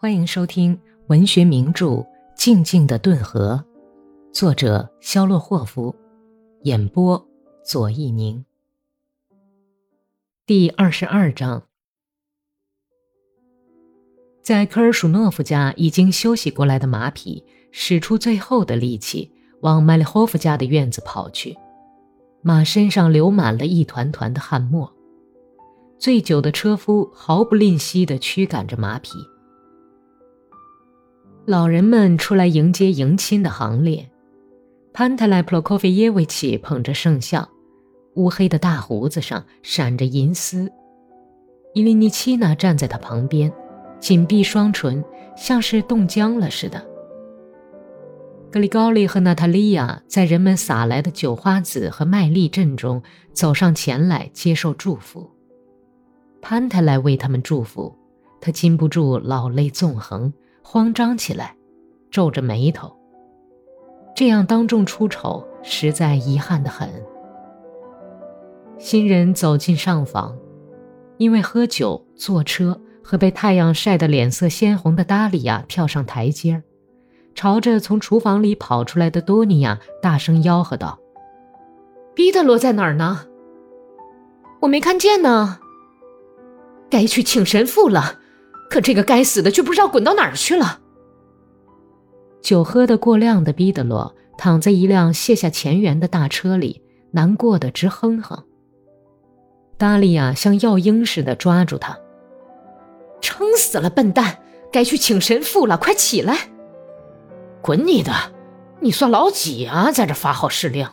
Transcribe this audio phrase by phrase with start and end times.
[0.00, 1.86] 欢迎收听文学名著
[2.36, 3.60] 《静静的顿河》，
[4.32, 5.92] 作者肖洛霍夫，
[6.62, 7.20] 演播
[7.64, 8.44] 左一宁。
[10.46, 11.64] 第二十二章，
[14.40, 21.56] 在科尔舒诺夫家已经休息过来的马匹，使出最后的力气往麦利霍夫家的院子跑去，
[22.40, 24.94] 马身上流满了一团团的汗沫。
[25.98, 29.18] 醉酒的车夫毫不吝惜地驱赶着马匹。
[31.48, 34.06] 老人们出来迎接迎亲的行列，
[34.92, 37.48] 潘特莱普洛科菲耶维奇捧着圣像，
[38.16, 40.70] 乌黑的大胡子上闪着银丝。
[41.72, 43.50] 伊利尼奇娜站在他旁边，
[43.98, 45.02] 紧闭双唇，
[45.38, 46.86] 像是冻僵了似的。
[48.52, 55.30] 格里高利和娜塔莉亚在人们撒来的酒花籽和麦粒阵中走上前来接受祝福。
[56.42, 57.96] 潘特莱为他们祝福，
[58.38, 60.30] 他禁不住老泪纵横。
[60.70, 61.56] 慌张起来，
[62.10, 62.94] 皱着眉头。
[64.14, 66.90] 这样当众出丑，实在遗憾的很。
[68.76, 70.36] 新人走进上房，
[71.16, 76.62] 因为喝酒、坐车和被太阳晒得脸色鲜红的达利亚跳上台阶儿，
[77.34, 80.98] 朝着从厨房里跑出来的多尼亚大声吆喝道
[82.14, 83.20] ：“彼得罗在哪儿呢？
[84.60, 85.60] 我没看见呢。
[86.90, 88.16] 该去请神父了。”
[88.68, 90.80] 可这个该死的却不知道滚到哪儿去了。
[92.40, 98.44] 酒喝得过量的毕德罗躺在一辆卸下前缘的大车里，难过的直哼哼。
[99.76, 101.98] 达利亚像药鹰似的抓住他
[103.20, 104.38] ：“撑死了，笨蛋！
[104.70, 106.50] 该去请神父了，快起来
[107.62, 108.12] ！”“滚你的！
[108.80, 110.88] 你算老几啊，在这发号施令？”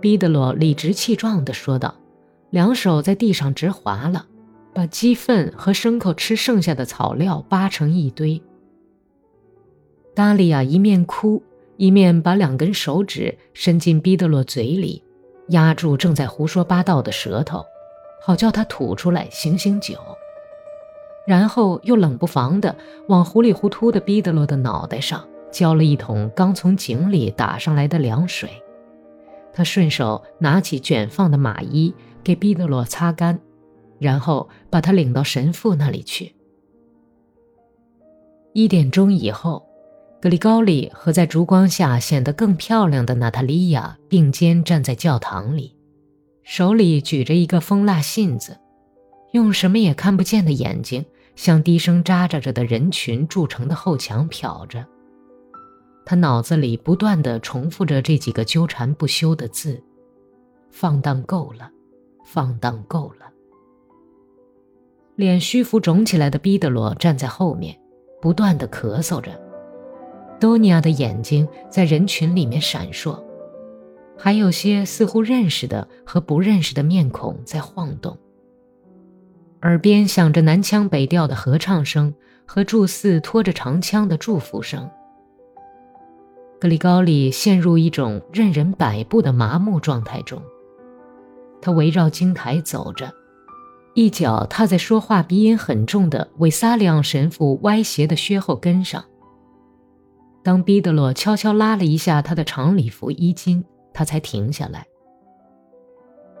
[0.00, 1.94] 毕德罗理直气壮地说道，
[2.50, 4.26] 两手在地上直滑了。
[4.74, 8.42] 把鸡粪和牲口吃剩下的草料扒成一堆。
[10.14, 11.42] 达利亚一面哭，
[11.76, 15.02] 一面把两根手指伸进毕德罗嘴里，
[15.48, 17.64] 压住正在胡说八道的舌头，
[18.22, 19.94] 好叫他吐出来醒醒酒。
[21.26, 22.74] 然后又冷不防地
[23.08, 28.50] 往糊里糊涂的毕德罗的脑袋上浇了一桶刚从井里打上来的凉水。
[29.52, 31.94] 他顺手拿起卷放的马衣
[32.24, 33.38] 给毕德罗擦干。
[34.02, 36.34] 然后把他领到神父那里去。
[38.52, 39.64] 一点钟以后，
[40.20, 45.74] 格里高利和在烛光下显得更漂亮的娜塔莉亚并肩站在教堂里，
[46.42, 48.58] 手里举着一个蜂蜡信子，
[49.32, 51.02] 用什么也看不见的眼睛
[51.34, 54.86] 向低声喳喳着的人群筑成的后墙瞟着。
[56.04, 59.82] 他脑子里不断地重复着这几个纠缠不休的字
[60.70, 61.70] ：“放荡够了，
[62.26, 63.31] 放荡够了。”
[65.14, 67.78] 脸虚浮肿起来的毕德罗站在后面，
[68.20, 69.30] 不断的咳嗽着。
[70.40, 73.22] 多尼亚的眼睛在人群里面闪烁，
[74.18, 78.16] 还有些似乎认识的和不认识的面孔在晃动。
[79.60, 82.12] 耳边响着南腔北调的合唱声
[82.46, 84.90] 和祝寺拖着长枪的祝福声。
[86.58, 90.42] 格里高利陷入一种任人摆布的麻木状态中，
[91.60, 93.12] 他围绕金台走着。
[93.94, 99.04] 一脚踏在说话鼻音很重的韦萨里昂神父歪斜的靴后跟上。
[100.42, 104.86] 当毕德罗悄悄拉了一下他的长礼服衣襟，他才停下来。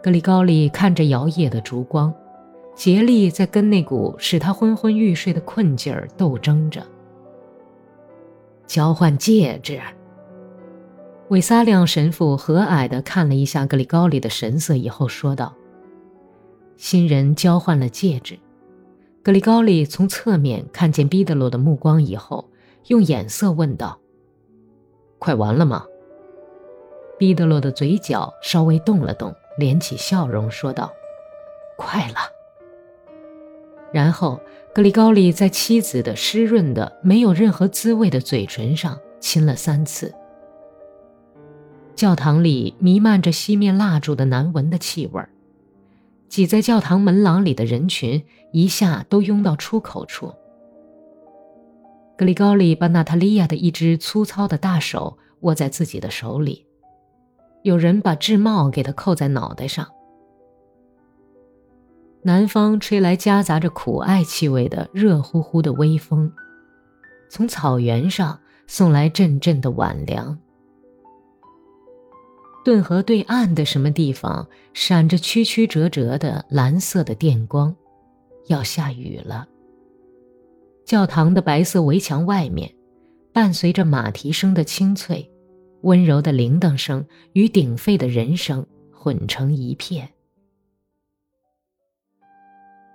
[0.02, 2.12] 格里高利看着摇曳的烛光，
[2.74, 6.82] 竭力在跟那股使他昏昏欲睡的困劲儿斗争着。
[8.66, 9.78] 交换戒指。
[11.28, 15.54] 韦萨里昂神父和蔼地看了一下格里高利的神色以后说道。
[16.76, 18.38] 新人交换了戒指，
[19.22, 22.50] 格里高利从侧面看见毕德罗的目光以后，
[22.88, 24.00] 用眼色问道
[25.18, 25.86] ：“快完了吗？”
[27.18, 30.90] 毕德罗的嘴角稍微动了动，敛起笑容说道
[31.78, 32.16] ：“快了。”
[33.92, 34.40] 然后
[34.74, 40.12] 格里高利在妻子的湿润的、没有任何滋味的嘴唇上亲了三次。
[41.94, 45.28] 教堂里弥漫着熄灭蜡烛的难闻的气味儿。
[46.32, 50.32] 挤在教堂门廊里的人群一下都拥到出口处。
[52.16, 56.64] 格里高利把娜塔莉亚的一只粗糙的大手握在自己的手里，
[57.60, 59.86] 有人把制帽给他扣在脑袋上。
[62.22, 66.32] 南方吹来夹杂着苦艾气味的热乎乎的微风，
[67.28, 70.38] 从草原上送来阵阵的晚凉。
[72.64, 77.74] 顿河对岸的什么地方闪着曲曲折折的蓝色的电光，
[78.46, 79.48] 要下雨了。
[80.84, 82.72] 教堂的白色围墙外面，
[83.32, 85.28] 伴随着马蹄声的清脆，
[85.82, 90.08] 温柔的铃铛声与鼎沸的人声混成一片。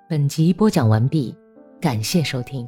[0.10, 1.36] 本集播讲完毕，
[1.82, 2.66] 感谢收听。